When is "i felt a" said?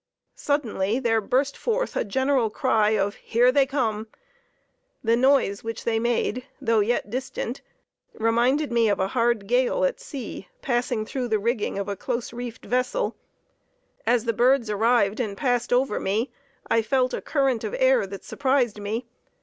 16.67-17.21